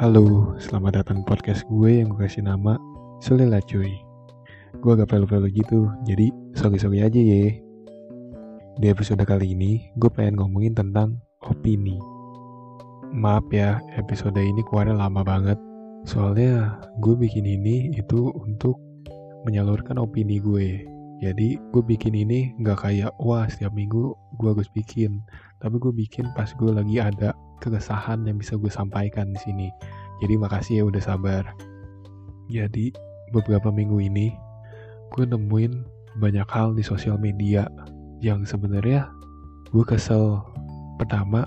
Halo, 0.00 0.56
selamat 0.56 1.04
datang 1.04 1.20
podcast 1.28 1.60
gue 1.68 2.00
yang 2.00 2.08
gue 2.08 2.24
kasih 2.24 2.48
nama 2.48 2.80
Sulela 3.20 3.60
cuy. 3.60 4.00
Gue 4.80 4.96
agak 4.96 5.12
pelu-pelu 5.12 5.44
gitu, 5.52 5.92
jadi 6.08 6.32
sorry-sorry 6.56 7.04
aja 7.04 7.20
ya. 7.20 7.52
Di 8.80 8.88
episode 8.88 9.20
kali 9.28 9.52
ini, 9.52 9.92
gue 10.00 10.08
pengen 10.08 10.40
ngomongin 10.40 10.72
tentang 10.72 11.20
opini. 11.44 12.00
Maaf 13.12 13.44
ya, 13.52 13.76
episode 14.00 14.40
ini 14.40 14.64
keluarnya 14.72 14.96
lama 14.96 15.20
banget. 15.20 15.60
Soalnya 16.08 16.80
gue 17.04 17.12
bikin 17.12 17.44
ini 17.44 17.92
itu 17.92 18.32
untuk 18.32 18.80
menyalurkan 19.44 20.00
opini 20.00 20.40
gue. 20.40 20.80
Jadi 21.20 21.60
gue 21.76 21.82
bikin 21.84 22.16
ini 22.16 22.56
nggak 22.56 22.88
kayak 22.88 23.12
wah 23.20 23.44
setiap 23.52 23.76
minggu 23.76 24.16
gue 24.40 24.48
harus 24.48 24.72
bikin 24.72 25.20
tapi 25.60 25.76
gue 25.76 25.92
bikin 25.92 26.28
pas 26.34 26.48
gue 26.50 26.70
lagi 26.72 26.98
ada 26.98 27.36
keresahan 27.60 28.24
yang 28.24 28.40
bisa 28.40 28.56
gue 28.56 28.72
sampaikan 28.72 29.30
di 29.32 29.38
sini 29.40 29.68
jadi 30.24 30.40
makasih 30.40 30.74
ya 30.80 30.84
udah 30.88 31.02
sabar 31.02 31.44
jadi 32.48 32.92
beberapa 33.30 33.70
minggu 33.70 34.00
ini 34.00 34.34
gue 35.14 35.24
nemuin 35.28 35.84
banyak 36.18 36.48
hal 36.50 36.74
di 36.74 36.82
sosial 36.82 37.20
media 37.20 37.68
yang 38.24 38.42
sebenarnya 38.42 39.06
gue 39.70 39.84
kesel 39.86 40.42
pertama 40.98 41.46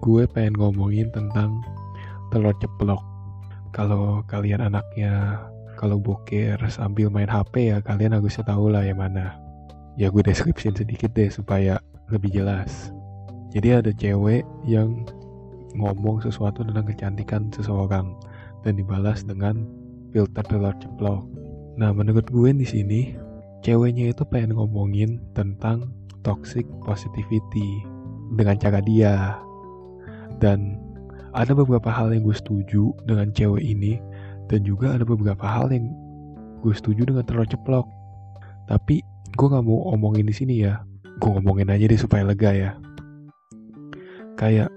gue 0.00 0.24
pengen 0.30 0.56
ngomongin 0.56 1.12
tentang 1.12 1.60
telur 2.32 2.56
ceplok 2.62 3.02
kalau 3.70 4.24
kalian 4.26 4.66
anaknya 4.66 5.38
kalau 5.80 5.96
boker 5.96 6.60
sambil 6.68 7.08
main 7.08 7.30
HP 7.30 7.72
ya 7.72 7.80
kalian 7.80 8.12
harusnya 8.12 8.44
tahu 8.44 8.68
lah 8.68 8.84
yang 8.84 9.00
mana. 9.00 9.40
Ya 9.96 10.12
gue 10.12 10.20
deskripsiin 10.20 10.76
sedikit 10.76 11.16
deh 11.16 11.32
supaya 11.32 11.80
lebih 12.12 12.36
jelas. 12.36 12.92
Jadi 13.50 13.68
ada 13.74 13.90
cewek 13.90 14.46
yang 14.66 15.06
ngomong 15.74 16.22
sesuatu 16.22 16.62
tentang 16.66 16.86
kecantikan 16.86 17.50
seseorang 17.54 18.14
dan 18.62 18.78
dibalas 18.78 19.22
dengan 19.26 19.66
filter 20.10 20.42
telur 20.46 20.74
ceplok. 20.78 21.22
Nah 21.78 21.90
menurut 21.94 22.26
gue 22.30 22.50
di 22.54 22.66
sini 22.66 23.00
ceweknya 23.62 24.10
itu 24.10 24.22
pengen 24.26 24.58
ngomongin 24.58 25.22
tentang 25.34 25.90
toxic 26.26 26.66
positivity 26.84 27.82
dengan 28.34 28.58
cara 28.58 28.78
dia 28.82 29.38
dan 30.38 30.78
ada 31.30 31.54
beberapa 31.54 31.90
hal 31.90 32.10
yang 32.10 32.26
gue 32.26 32.34
setuju 32.34 32.90
dengan 33.06 33.30
cewek 33.30 33.62
ini 33.62 34.02
dan 34.50 34.66
juga 34.66 34.98
ada 34.98 35.06
beberapa 35.06 35.46
hal 35.46 35.70
yang 35.70 35.86
gue 36.60 36.74
setuju 36.74 37.06
dengan 37.06 37.22
telur 37.22 37.46
ceplok. 37.46 37.86
Tapi 38.66 39.02
gue 39.38 39.46
gak 39.46 39.62
mau 39.62 39.94
omongin 39.94 40.26
di 40.26 40.34
sini 40.34 40.66
ya. 40.66 40.82
Gue 41.22 41.38
ngomongin 41.38 41.70
aja 41.70 41.86
deh 41.86 42.00
supaya 42.00 42.26
lega 42.26 42.50
ya. 42.50 42.70
Kayak 44.40 44.72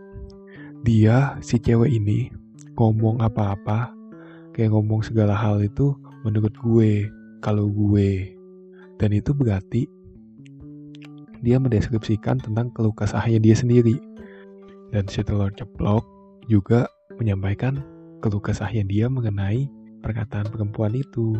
dia 0.83 1.39
si 1.39 1.55
cewek 1.55 1.87
ini 1.87 2.27
ngomong 2.75 3.23
apa-apa, 3.23 3.95
kayak 4.51 4.75
ngomong 4.75 4.99
segala 4.99 5.31
hal 5.31 5.63
itu 5.63 5.95
menurut 6.27 6.51
gue, 6.59 7.07
kalau 7.39 7.71
gue. 7.71 8.35
Dan 8.99 9.15
itu 9.15 9.31
berarti 9.31 9.87
dia 11.39 11.59
mendeskripsikan 11.59 12.43
tentang 12.43 12.75
keluh 12.75 12.91
kesahnya 12.91 13.39
dia 13.39 13.55
sendiri. 13.55 13.95
Dan 14.91 15.07
si 15.07 15.23
telur 15.23 15.51
ceplok 15.55 16.03
juga 16.51 16.83
menyampaikan 17.15 17.79
keluh 18.19 18.43
kesahnya 18.43 18.83
dia 18.83 19.07
mengenai 19.07 19.71
perkataan 20.03 20.51
perempuan 20.51 20.91
itu. 20.91 21.39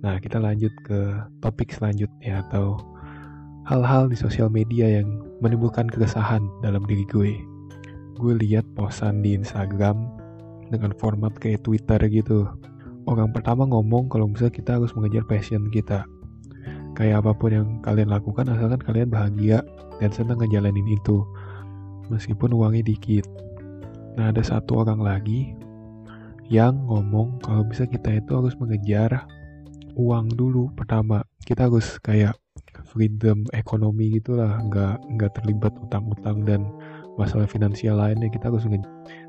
Nah, 0.00 0.20
kita 0.20 0.40
lanjut 0.40 0.72
ke 0.84 1.20
topik 1.40 1.72
selanjutnya 1.72 2.44
atau 2.48 2.76
hal-hal 3.64 4.12
di 4.12 4.16
sosial 4.16 4.52
media 4.52 5.00
yang 5.00 5.24
menimbulkan 5.42 5.90
keresahan 5.90 6.44
dalam 6.62 6.84
diri 6.86 7.06
gue. 7.08 7.34
Gue 8.18 8.38
lihat 8.38 8.62
posan 8.78 9.22
di 9.24 9.34
Instagram 9.34 10.06
dengan 10.70 10.94
format 10.98 11.34
kayak 11.38 11.66
Twitter 11.66 11.98
gitu. 12.10 12.46
Orang 13.04 13.34
pertama 13.34 13.68
ngomong 13.68 14.08
kalau 14.08 14.30
misalnya 14.30 14.54
kita 14.54 14.70
harus 14.78 14.94
mengejar 14.96 15.26
passion 15.26 15.68
kita. 15.68 16.06
Kayak 16.94 17.26
apa 17.26 17.32
pun 17.34 17.50
yang 17.50 17.68
kalian 17.82 18.08
lakukan 18.08 18.46
asalkan 18.46 18.80
kalian 18.80 19.10
bahagia 19.10 19.58
dan 19.98 20.10
senang 20.14 20.38
ngejalanin 20.38 20.86
itu. 20.88 21.26
Meskipun 22.08 22.54
uangnya 22.54 22.86
dikit. 22.86 23.26
Nah 24.14 24.30
ada 24.30 24.40
satu 24.46 24.86
orang 24.86 25.02
lagi 25.02 25.58
yang 26.46 26.86
ngomong 26.86 27.40
kalau 27.42 27.64
bisa 27.66 27.88
kita 27.88 28.20
itu 28.20 28.30
harus 28.36 28.54
mengejar 28.60 29.26
uang 29.98 30.30
dulu 30.32 30.70
pertama. 30.78 31.26
Kita 31.42 31.66
harus 31.66 31.98
kayak 31.98 32.38
freedom 32.82 33.46
ekonomi 33.54 34.18
gitulah, 34.18 34.58
nggak 34.66 34.96
nggak 35.18 35.30
terlibat 35.38 35.72
utang-utang 35.78 36.42
dan 36.42 36.66
masalah 37.14 37.46
finansial 37.46 37.98
lainnya. 37.98 38.26
Kita 38.26 38.50
harus 38.50 38.66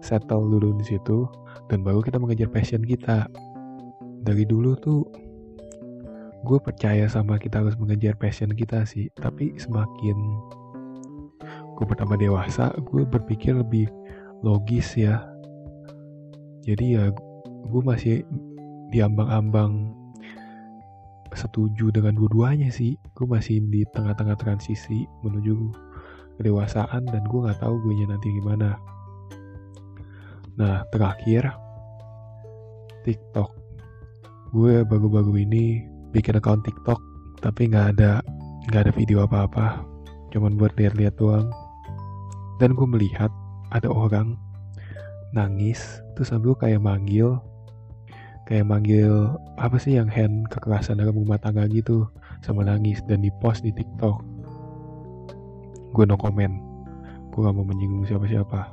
settle 0.01 0.49
dulu 0.49 0.77
di 0.81 0.85
situ 0.85 1.29
dan 1.69 1.85
baru 1.85 2.01
kita 2.01 2.17
mengejar 2.17 2.49
passion 2.49 2.81
kita. 2.81 3.29
Dari 4.25 4.43
dulu 4.45 4.73
tuh 4.81 5.05
gue 6.45 6.59
percaya 6.61 7.09
sama 7.09 7.41
kita 7.41 7.61
harus 7.61 7.77
mengejar 7.77 8.17
passion 8.17 8.53
kita 8.53 8.85
sih, 8.85 9.09
tapi 9.17 9.57
semakin 9.57 10.17
gue 11.75 11.85
pertama 11.85 12.15
dewasa, 12.15 12.71
gue 12.85 13.03
berpikir 13.05 13.57
lebih 13.57 13.89
logis 14.45 14.93
ya. 14.97 15.25
Jadi 16.65 16.97
ya 16.97 17.13
gue 17.65 17.81
masih 17.81 18.25
diambang-ambang 18.93 19.93
setuju 21.35 21.91
dengan 21.91 22.15
dua-duanya 22.15 22.71
sih. 22.71 22.95
Gue 23.13 23.27
masih 23.27 23.61
di 23.67 23.83
tengah-tengah 23.93 24.39
transisi 24.39 25.05
menuju 25.21 25.71
kedewasaan 26.39 27.07
dan 27.07 27.23
gue 27.27 27.39
nggak 27.45 27.59
tahu 27.59 27.75
gue 27.85 28.07
nanti 28.07 28.27
gimana. 28.41 28.79
Nah 30.55 30.83
terakhir 30.89 31.51
TikTok. 33.03 33.51
Gue 34.55 34.87
baru-baru 34.87 35.43
ini 35.43 35.83
bikin 36.15 36.39
account 36.39 36.63
TikTok 36.63 36.99
tapi 37.43 37.67
nggak 37.67 37.99
ada 37.99 38.23
nggak 38.71 38.81
ada 38.89 38.93
video 38.95 39.27
apa-apa. 39.27 39.83
Cuman 40.31 40.55
buat 40.55 40.75
lihat-lihat 40.79 41.19
doang. 41.19 41.51
Dan 42.59 42.71
gue 42.71 42.87
melihat 42.87 43.29
ada 43.75 43.91
orang 43.91 44.39
nangis 45.35 45.99
terus 46.15 46.31
sambil 46.31 46.55
kayak 46.55 46.79
manggil 46.79 47.43
kayak 48.45 48.69
manggil 48.69 49.33
apa 49.57 49.77
sih 49.81 49.97
yang 49.97 50.09
hand 50.09 50.49
kekerasan 50.53 51.01
dalam 51.01 51.17
rumah 51.17 51.41
tangga 51.41 51.65
gitu? 51.69 52.05
Sama 52.45 52.61
nangis 52.61 53.01
dan 53.09 53.25
di 53.25 53.33
post 53.41 53.65
di 53.65 53.73
TikTok. 53.73 54.21
Gue 55.93 56.05
no 56.05 56.17
comment. 56.17 56.53
Gue 57.33 57.43
gak 57.43 57.55
mau 57.57 57.65
menyinggung 57.67 58.05
siapa-siapa. 58.07 58.69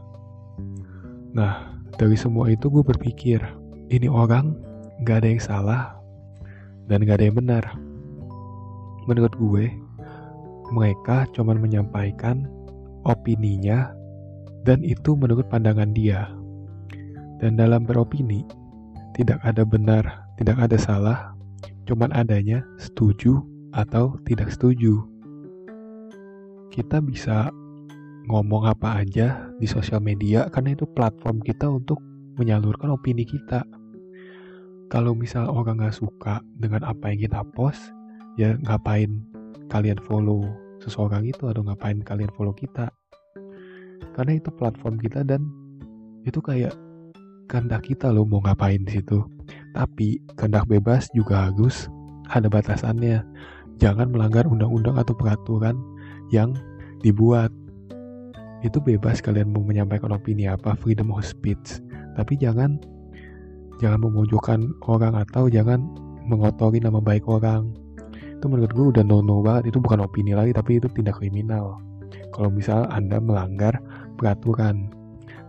Nah 1.32 1.72
dari 1.96 2.14
semua 2.14 2.52
itu 2.52 2.68
gue 2.68 2.84
berpikir 2.84 3.40
ini 3.88 4.06
orang 4.06 4.54
gak 5.02 5.24
ada 5.24 5.28
yang 5.32 5.42
salah 5.42 5.82
dan 6.86 7.02
gak 7.02 7.20
ada 7.20 7.26
yang 7.32 7.38
benar. 7.40 7.64
Menurut 9.08 9.34
gue 9.34 9.66
mereka 10.72 11.28
cuma 11.34 11.52
menyampaikan 11.52 12.48
opininya 13.04 13.92
dan 14.62 14.80
itu 14.86 15.18
menurut 15.18 15.46
pandangan 15.50 15.90
dia. 15.90 16.30
Dan 17.42 17.58
dalam 17.58 17.82
beropini, 17.82 18.46
tidak 19.12 19.38
ada 19.44 19.62
benar, 19.64 20.04
tidak 20.40 20.56
ada 20.58 20.76
salah, 20.76 21.18
cuman 21.84 22.12
adanya 22.12 22.64
setuju 22.80 23.44
atau 23.72 24.16
tidak 24.24 24.52
setuju. 24.52 25.04
Kita 26.72 27.00
bisa 27.04 27.52
ngomong 28.28 28.68
apa 28.70 29.04
aja 29.04 29.52
di 29.60 29.66
sosial 29.68 30.00
media 30.00 30.48
karena 30.48 30.72
itu 30.72 30.88
platform 30.96 31.44
kita 31.44 31.68
untuk 31.68 32.00
menyalurkan 32.40 32.92
opini 32.92 33.28
kita. 33.28 33.64
Kalau 34.88 35.16
misal 35.16 35.48
orang 35.48 35.80
nggak 35.80 35.96
suka 35.96 36.40
dengan 36.60 36.84
apa 36.84 37.12
yang 37.12 37.28
kita 37.28 37.40
post, 37.56 37.80
ya 38.36 38.56
ngapain 38.64 39.24
kalian 39.68 40.00
follow 40.04 40.44
seseorang 40.84 41.24
itu 41.24 41.48
atau 41.48 41.64
ngapain 41.64 42.00
kalian 42.04 42.28
follow 42.36 42.52
kita 42.52 42.92
karena 44.12 44.36
itu 44.36 44.50
platform 44.52 45.00
kita 45.00 45.24
dan 45.24 45.48
itu 46.28 46.38
kayak 46.42 46.76
kehendak 47.46 47.86
kita 47.86 48.10
loh 48.10 48.26
mau 48.26 48.42
ngapain 48.42 48.82
di 48.82 49.00
situ. 49.00 49.24
Tapi 49.72 50.20
kehendak 50.36 50.68
bebas 50.68 51.08
juga 51.16 51.48
harus 51.50 51.88
ada 52.30 52.48
batasannya. 52.48 53.24
Jangan 53.80 54.14
melanggar 54.14 54.46
undang-undang 54.46 55.00
atau 55.00 55.16
peraturan 55.16 55.74
yang 56.30 56.54
dibuat. 57.02 57.50
Itu 58.62 58.78
bebas 58.78 59.18
kalian 59.18 59.50
mau 59.50 59.66
menyampaikan 59.66 60.14
opini 60.14 60.46
apa 60.46 60.78
freedom 60.78 61.10
of 61.10 61.26
speech. 61.26 61.82
Tapi 62.14 62.38
jangan 62.38 62.78
jangan 63.82 64.06
memojokkan 64.06 64.70
orang 64.86 65.18
atau 65.18 65.50
jangan 65.50 65.82
mengotori 66.30 66.78
nama 66.78 67.02
baik 67.02 67.26
orang. 67.26 67.74
Itu 68.38 68.46
menurut 68.46 68.70
gue 68.70 68.86
udah 68.94 69.02
no 69.02 69.18
no 69.18 69.42
banget. 69.42 69.74
Itu 69.74 69.82
bukan 69.82 70.06
opini 70.06 70.32
lagi 70.32 70.54
tapi 70.54 70.78
itu 70.78 70.86
tindak 70.94 71.18
kriminal. 71.18 71.82
Kalau 72.30 72.48
misal 72.48 72.86
anda 72.94 73.18
melanggar 73.18 73.82
peraturan. 74.14 75.01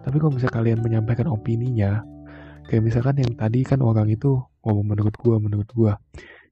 Tapi 0.04 0.16
kalau 0.20 0.36
misalnya 0.36 0.56
kalian 0.56 0.80
menyampaikan 0.84 1.32
opininya, 1.32 2.04
kayak 2.68 2.84
misalkan 2.84 3.24
yang 3.24 3.34
tadi 3.40 3.64
kan 3.64 3.80
orang 3.80 4.12
itu 4.12 4.40
ngomong 4.68 4.96
menurut 4.96 5.16
gua, 5.20 5.36
menurut 5.40 5.70
gua, 5.72 5.96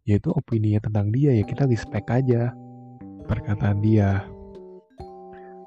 yaitu 0.08 0.32
opininya 0.32 0.80
tentang 0.80 1.12
dia 1.12 1.36
ya 1.36 1.44
kita 1.44 1.68
respect 1.68 2.08
aja 2.08 2.56
perkataan 3.28 3.84
dia. 3.84 4.24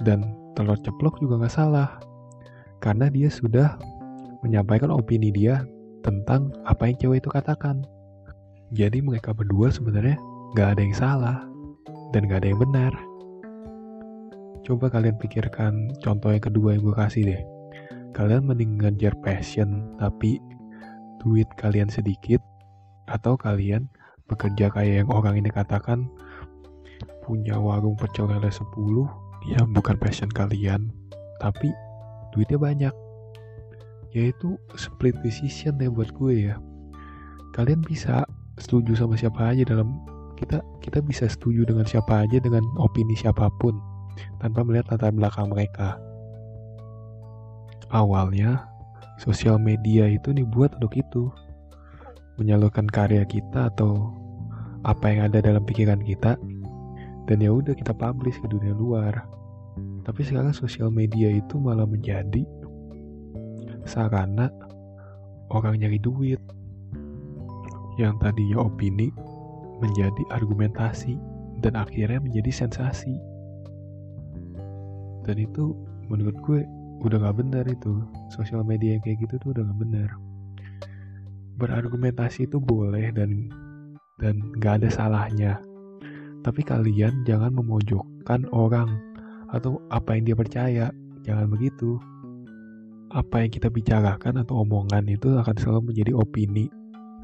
Dan 0.01 0.25
telur 0.57 0.81
ceplok 0.81 1.21
juga 1.21 1.45
nggak 1.45 1.55
salah, 1.55 2.01
karena 2.81 3.09
dia 3.13 3.29
sudah 3.29 3.77
menyampaikan 4.45 4.93
opini 4.93 5.33
dia 5.33 5.65
tentang 6.05 6.53
apa 6.69 6.89
yang 6.89 6.97
cewek 7.01 7.25
itu 7.25 7.33
katakan. 7.33 7.85
Jadi 8.77 9.01
mereka 9.01 9.33
berdua 9.33 9.73
sebenarnya 9.73 10.21
gak 10.53 10.77
ada 10.77 10.81
yang 10.85 10.97
salah 10.97 11.39
dan 12.13 12.29
gak 12.29 12.45
ada 12.45 12.49
yang 12.53 12.61
benar. 12.61 12.93
Coba 14.65 14.93
kalian 14.93 15.17
pikirkan 15.17 15.97
contoh 16.05 16.33
yang 16.33 16.45
kedua 16.45 16.77
yang 16.77 16.83
gue 16.85 16.97
kasih 16.97 17.23
deh. 17.25 17.43
Kalian 18.15 18.47
mending 18.47 18.79
ngejar 18.79 19.19
passion 19.27 19.99
tapi 19.99 20.39
duit 21.19 21.51
kalian 21.59 21.91
sedikit 21.91 22.39
atau 23.11 23.35
kalian 23.35 23.91
bekerja 24.31 24.71
kayak 24.71 25.05
yang 25.05 25.11
orang 25.11 25.43
ini 25.43 25.51
katakan 25.51 26.07
punya 27.27 27.59
warung 27.59 27.99
pecel 27.99 28.31
lele 28.31 28.49
10 28.49 28.63
ya 29.51 29.61
bukan 29.67 29.99
passion 29.99 30.31
kalian 30.31 30.95
tapi 31.43 31.75
duitnya 32.31 32.57
banyak. 32.57 32.95
Yaitu 34.15 34.55
split 34.79 35.19
decision 35.27 35.75
ya 35.83 35.91
buat 35.91 36.15
gue 36.15 36.55
ya. 36.55 36.57
Kalian 37.51 37.83
bisa 37.83 38.23
setuju 38.63 38.95
sama 38.95 39.19
siapa 39.19 39.51
aja 39.51 39.67
dalam 39.67 39.91
kita 40.39 40.63
kita 40.79 41.03
bisa 41.03 41.27
setuju 41.27 41.67
dengan 41.67 41.83
siapa 41.83 42.23
aja 42.23 42.39
dengan 42.39 42.63
opini 42.79 43.19
siapa 43.19 43.51
pun 43.59 43.75
tanpa 44.39 44.63
melihat 44.63 44.95
latar 44.95 45.11
belakang 45.11 45.51
mereka 45.51 45.99
awalnya 47.93 48.65
sosial 49.21 49.61
media 49.61 50.09
itu 50.09 50.33
dibuat 50.33 50.77
untuk 50.79 50.95
itu. 50.97 51.29
Menyalurkan 52.35 52.91
karya 52.91 53.23
kita 53.23 53.71
atau 53.71 54.11
apa 54.85 55.07
yang 55.09 55.31
ada 55.31 55.39
dalam 55.41 55.63
pikiran 55.63 56.03
kita 56.03 56.35
dan 57.25 57.37
ya 57.41 57.51
udah 57.53 57.73
kita 57.73 57.95
publish 57.97 58.37
ke 58.41 58.47
dunia 58.51 58.75
luar. 58.77 59.25
Tapi 60.05 60.21
sekarang 60.23 60.53
sosial 60.53 60.93
media 60.93 61.33
itu 61.33 61.57
malah 61.57 61.89
menjadi 61.89 62.45
sarana 63.89 64.53
orang 65.49 65.81
nyari 65.81 65.97
duit. 66.01 66.41
Yang 67.97 68.15
tadinya 68.21 68.67
opini 68.67 69.15
menjadi 69.79 70.23
argumentasi 70.35 71.15
dan 71.63 71.79
akhirnya 71.79 72.21
menjadi 72.21 72.67
sensasi. 72.67 73.15
Dan 75.25 75.41
itu 75.41 75.73
menurut 76.11 76.37
gue 76.45 76.61
udah 77.03 77.19
gak 77.25 77.37
benar 77.41 77.65
itu. 77.67 78.05
Sosial 78.31 78.63
media 78.63 78.95
yang 78.99 79.03
kayak 79.03 79.25
gitu 79.25 79.35
tuh 79.41 79.49
udah 79.57 79.63
gak 79.67 79.81
benar 79.81 80.11
berargumentasi 81.55 82.51
itu 82.51 82.59
boleh 82.59 83.15
dan 83.15 83.51
dan 84.19 84.39
gak 84.59 84.83
ada 84.83 84.89
salahnya. 84.91 85.53
Tapi 86.45 86.61
kalian 86.61 87.25
jangan 87.25 87.55
memojokkan 87.57 88.47
orang 88.53 89.01
atau 89.51 89.81
apa 89.91 90.19
yang 90.19 90.25
dia 90.29 90.37
percaya. 90.37 90.87
Jangan 91.25 91.49
begitu. 91.49 91.97
Apa 93.15 93.47
yang 93.47 93.51
kita 93.55 93.71
bicarakan 93.71 94.43
atau 94.43 94.67
omongan 94.67 95.07
itu 95.07 95.39
akan 95.39 95.57
selalu 95.57 95.95
menjadi 95.95 96.13
opini 96.19 96.67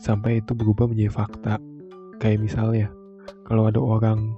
sampai 0.01 0.41
itu 0.41 0.55
berubah 0.57 0.89
menjadi 0.89 1.13
fakta. 1.13 1.55
Kayak 2.23 2.47
misalnya, 2.47 2.89
kalau 3.45 3.69
ada 3.69 3.83
orang 3.83 4.33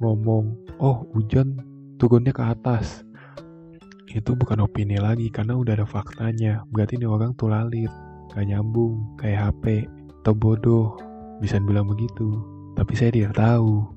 ngomong, 0.00 0.54
oh 0.78 1.04
hujan 1.12 1.58
turunnya 1.98 2.30
ke 2.32 2.40
atas, 2.46 3.02
itu 4.12 4.36
bukan 4.36 4.64
opini 4.64 5.00
lagi 5.00 5.32
karena 5.32 5.56
udah 5.56 5.80
ada 5.80 5.86
faktanya. 5.88 6.62
Berarti 6.68 7.00
ini 7.00 7.08
orang 7.08 7.32
tuh 7.40 7.48
lalit, 7.48 7.90
gak 8.32 8.44
nyambung, 8.44 9.16
kayak 9.16 9.52
HP, 9.52 9.88
atau 10.22 10.34
bodoh, 10.36 10.96
bisa 11.40 11.56
bilang 11.58 11.88
begitu. 11.88 12.40
Tapi 12.76 12.92
saya 12.92 13.10
tidak 13.12 13.34
tahu. 13.36 13.88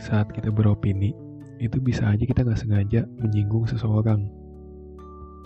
Saat 0.00 0.32
kita 0.34 0.50
beropini, 0.50 1.12
itu 1.62 1.78
bisa 1.78 2.10
aja 2.10 2.26
kita 2.26 2.42
nggak 2.42 2.58
sengaja 2.58 3.06
menyinggung 3.22 3.70
seseorang 3.70 4.26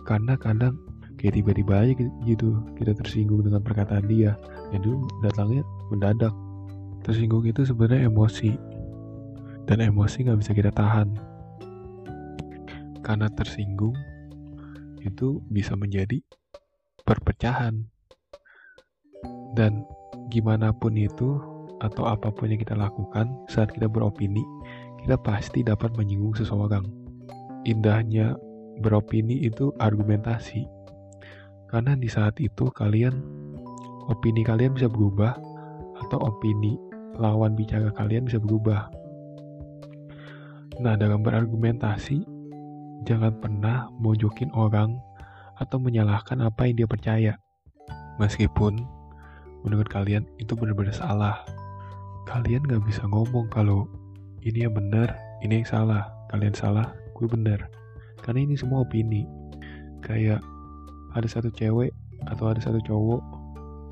karena 0.09 0.33
kadang 0.41 0.81
kayak 1.21 1.37
tiba-tiba 1.37 1.85
aja 1.85 1.93
gitu 2.25 2.57
kita 2.81 2.97
tersinggung 2.97 3.45
dengan 3.45 3.61
perkataan 3.61 4.09
dia 4.09 4.33
itu 4.73 5.05
datangnya 5.21 5.61
mendadak 5.93 6.33
tersinggung 7.05 7.45
itu 7.45 7.69
sebenarnya 7.69 8.09
emosi 8.09 8.57
dan 9.69 9.85
emosi 9.85 10.25
nggak 10.25 10.41
bisa 10.41 10.53
kita 10.57 10.73
tahan 10.73 11.13
karena 13.07 13.31
tersinggung 13.31 13.95
itu 15.07 15.39
bisa 15.47 15.79
menjadi 15.79 16.19
perpecahan 17.07 17.87
dan 19.55 19.87
gimana 20.35 20.75
pun 20.75 20.99
itu 20.99 21.39
atau 21.79 22.11
apa 22.11 22.35
pun 22.35 22.51
yang 22.51 22.59
kita 22.59 22.75
lakukan 22.75 23.31
saat 23.47 23.71
kita 23.71 23.87
beropini 23.87 24.43
kita 25.07 25.15
pasti 25.23 25.63
dapat 25.63 25.95
menyinggung 25.95 26.35
seseorang 26.35 26.83
indahnya 27.67 28.39
beropini 28.81 29.43
itu 29.43 29.75
argumentasi. 29.83 30.65
Karena 31.67 31.99
di 31.99 32.07
saat 32.07 32.39
itu 32.39 32.71
kalian 32.71 33.13
opini 34.07 34.47
kalian 34.47 34.79
bisa 34.79 34.87
berubah 34.87 35.35
atau 36.07 36.19
opini 36.23 36.79
lawan 37.19 37.59
bicara 37.59 37.91
kalian 37.91 38.31
bisa 38.31 38.39
berubah. 38.39 38.87
Nah, 40.79 40.95
dalam 40.95 41.25
berargumentasi 41.25 42.36
jangan 43.05 43.37
pernah 43.43 43.93
mojokin 44.01 44.49
orang 44.57 44.97
atau 45.61 45.77
menyalahkan 45.77 46.41
apa 46.41 46.71
yang 46.71 46.85
dia 46.85 46.89
percaya. 46.89 47.33
Meskipun 48.17 48.81
menurut 49.67 49.91
kalian 49.93 50.25
itu 50.41 50.57
benar-benar 50.57 50.97
salah. 50.97 51.37
Kalian 52.25 52.65
gak 52.65 52.83
bisa 52.89 53.05
ngomong 53.05 53.53
kalau 53.53 53.85
ini 54.41 54.65
yang 54.65 54.73
benar, 54.73 55.13
ini 55.45 55.61
yang 55.61 55.69
salah. 55.69 56.09
Kalian 56.27 56.57
salah, 56.57 56.91
gue 57.15 57.29
benar 57.31 57.71
karena 58.27 58.43
ini 58.43 58.59
semua 58.59 58.83
opini 58.83 59.23
kayak 60.03 60.43
ada 61.15 61.29
satu 61.31 61.47
cewek 61.55 61.95
atau 62.27 62.51
ada 62.51 62.59
satu 62.59 62.83
cowok 62.83 63.23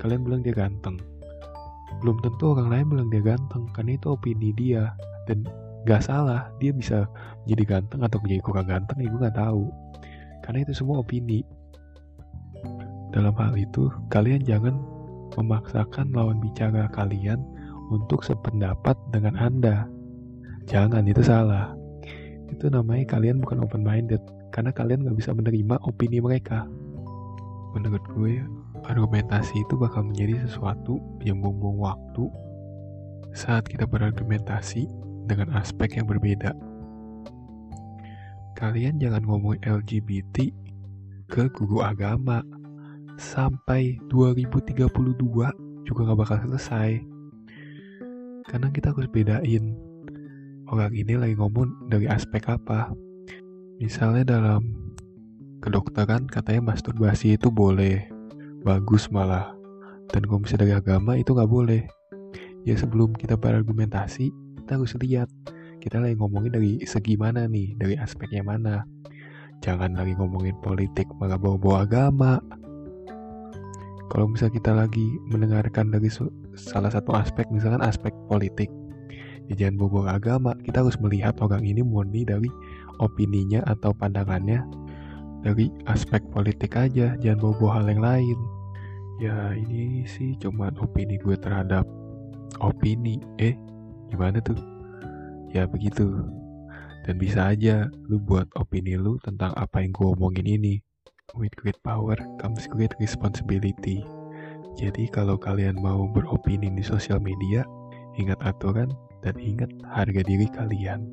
kalian 0.03 0.27
bilang 0.27 0.43
dia 0.43 0.51
ganteng 0.51 0.99
belum 2.03 2.19
tentu 2.19 2.51
orang 2.51 2.67
lain 2.67 2.85
bilang 2.91 3.07
dia 3.07 3.23
ganteng 3.23 3.63
karena 3.71 3.95
itu 3.95 4.11
opini 4.11 4.51
dia 4.51 4.91
dan 5.31 5.47
gak 5.85 6.01
salah 6.01 6.49
dia 6.57 6.73
bisa 6.73 7.05
jadi 7.45 7.61
ganteng 7.63 8.01
atau 8.01 8.17
menjadi 8.19 8.41
kurang 8.41 8.67
ganteng 8.67 8.97
ya 8.99 9.07
gue 9.07 9.21
gak 9.21 9.37
tahu. 9.37 9.69
Karena 10.41 10.65
itu 10.65 10.73
semua 10.73 11.01
opini. 11.01 11.45
Dalam 13.13 13.33
hal 13.37 13.55
itu 13.55 13.87
kalian 14.11 14.43
jangan 14.43 14.75
memaksakan 15.37 16.11
lawan 16.11 16.41
bicara 16.41 16.89
kalian 16.91 17.39
untuk 17.93 18.25
sependapat 18.25 18.97
dengan 19.13 19.37
anda. 19.37 19.85
Jangan 20.65 21.05
itu 21.05 21.21
salah. 21.21 21.77
Itu 22.49 22.69
namanya 22.73 23.05
kalian 23.17 23.41
bukan 23.41 23.61
open 23.65 23.85
minded 23.85 24.21
karena 24.49 24.73
kalian 24.73 25.05
nggak 25.05 25.17
bisa 25.17 25.31
menerima 25.33 25.77
opini 25.85 26.17
mereka. 26.17 26.65
Menurut 27.77 28.01
gue 28.15 28.41
argumentasi 28.85 29.65
itu 29.65 29.73
bakal 29.75 30.07
menjadi 30.07 30.45
sesuatu 30.45 30.97
yang 31.21 31.41
buang-buang 31.41 31.79
waktu. 31.81 32.25
Saat 33.35 33.67
kita 33.67 33.83
berargumentasi 33.83 35.04
dengan 35.25 35.53
aspek 35.57 35.97
yang 35.99 36.07
berbeda 36.07 36.53
kalian 38.55 39.01
jangan 39.01 39.25
ngomong 39.25 39.59
LGBT 39.65 40.53
ke 41.27 41.43
guru 41.51 41.81
agama 41.83 42.45
sampai 43.19 43.99
2032 44.07 44.85
juga 45.85 46.01
gak 46.07 46.19
bakal 46.19 46.37
selesai 46.45 47.03
karena 48.45 48.67
kita 48.71 48.93
harus 48.93 49.09
bedain 49.09 49.75
orang 50.69 50.93
ini 50.97 51.13
lagi 51.17 51.35
ngomong 51.37 51.89
dari 51.89 52.09
aspek 52.09 52.49
apa. 52.49 52.89
Misalnya 53.77 54.37
dalam 54.37 54.65
kedokteran 55.61 56.25
katanya 56.25 56.73
masturbasi 56.73 57.37
itu 57.37 57.51
boleh, 57.51 58.07
bagus 58.65 59.11
malah. 59.11 59.53
Dan 60.09 60.25
kalau 60.25 60.41
misalnya 60.41 60.61
dari 60.65 60.73
agama 60.77 61.11
itu 61.17 61.33
nggak 61.33 61.51
boleh. 61.51 61.83
Ya 62.65 62.73
sebelum 62.73 63.13
kita 63.13 63.37
berargumentasi, 63.37 64.33
kita 64.65 64.81
harus 64.81 64.97
lihat 64.97 65.29
kita 65.77 66.01
lagi 66.01 66.17
ngomongin 66.17 66.57
dari 66.57 66.81
segi 66.81 67.13
mana 67.13 67.45
nih, 67.45 67.77
dari 67.77 67.93
aspeknya 68.01 68.41
mana. 68.41 68.81
Jangan 69.61 69.93
lagi 69.93 70.17
ngomongin 70.17 70.57
politik 70.65 71.05
malah 71.21 71.37
bawa-bawa 71.37 71.85
agama. 71.85 72.41
Kalau 74.09 74.25
misalnya 74.25 74.57
kita 74.57 74.71
lagi 74.73 75.05
mendengarkan 75.29 75.93
dari 75.93 76.09
salah 76.57 76.89
satu 76.89 77.13
aspek, 77.13 77.45
misalkan 77.53 77.85
aspek 77.85 78.09
politik, 78.25 78.73
ya 79.45 79.53
jangan 79.53 79.75
bobo 79.77 80.09
agama 80.09 80.57
kita 80.65 80.81
harus 80.81 80.97
melihat 80.97 81.37
orang 81.41 81.61
ini 81.61 81.85
murni 81.85 82.25
dari 82.25 82.49
opininya 82.97 83.61
atau 83.69 83.93
pandangannya 83.93 84.65
dari 85.45 85.69
aspek 85.85 86.25
politik 86.33 86.73
aja 86.73 87.13
jangan 87.21 87.39
bobo 87.53 87.69
hal 87.69 87.85
yang 87.85 88.01
lain 88.01 88.37
ya 89.21 89.53
ini 89.53 90.03
sih 90.09 90.33
cuma 90.41 90.73
opini 90.81 91.21
gue 91.21 91.37
terhadap 91.37 91.85
opini 92.59 93.21
eh 93.37 93.53
gimana 94.11 94.41
tuh 94.41 94.57
ya 95.51 95.69
begitu 95.69 96.25
dan 97.05 97.21
bisa 97.21 97.53
aja 97.53 97.89
lu 98.09 98.17
buat 98.17 98.49
opini 98.57 98.97
lu 98.97 99.21
tentang 99.21 99.53
apa 99.55 99.81
yang 99.81 99.93
gue 99.93 100.07
omongin 100.17 100.47
ini 100.47 100.75
with 101.37 101.53
great 101.57 101.77
power 101.85 102.17
comes 102.41 102.65
great 102.69 102.91
responsibility 102.97 104.01
jadi 104.75 105.07
kalau 105.07 105.39
kalian 105.39 105.79
mau 105.79 106.03
beropini 106.11 106.67
di 106.67 106.83
sosial 106.83 107.23
media 107.23 107.63
ingat 108.19 108.39
aturan 108.43 108.91
dan 109.23 109.39
ingat 109.39 109.71
harga 109.87 110.21
diri 110.21 110.51
kalian. 110.51 111.07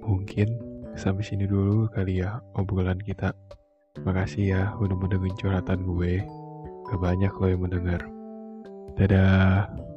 Mungkin 0.00 0.48
sampai 0.96 1.24
sini 1.24 1.44
dulu 1.44 1.86
kali 1.92 2.24
ya 2.24 2.40
obrolan 2.56 2.98
kita. 3.04 3.36
Makasih 4.02 4.44
ya 4.50 4.62
udah 4.80 4.96
mendengar 4.96 5.32
curhatan 5.36 5.84
gue. 5.84 6.24
Gak 6.88 7.00
banyak 7.00 7.32
lo 7.36 7.46
yang 7.46 7.62
mendengar. 7.62 8.00
Dadah. 8.96 9.93